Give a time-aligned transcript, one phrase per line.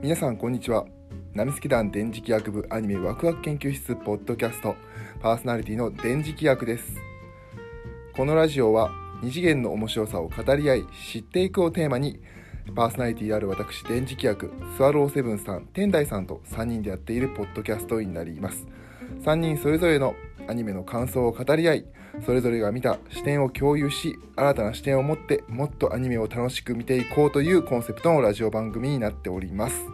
[0.00, 0.86] 皆さんこんにちは。
[1.34, 4.76] ナミスケ団電磁気学部アニメワクワク研究室ポッドキャスト
[5.20, 6.84] パーソナリティの電磁気学です。
[8.14, 8.92] このラジオは
[9.24, 12.20] 二次元の面白さを語り合い知っていくをテーマに
[12.76, 18.68] パーソナリティである私電磁気学スワローセブンさん天台さんと3人でやっているポッドキャストになります。
[19.24, 20.14] 3人それぞれの
[20.48, 21.84] アニメの感想を語り合い
[22.24, 29.86] それぞれが見た視点を共有し新たな視点を持ってもっとアニメを楽しく見ていこうというコンセプトのラジオ番組になっております。